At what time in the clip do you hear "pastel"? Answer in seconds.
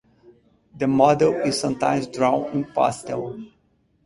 2.73-3.37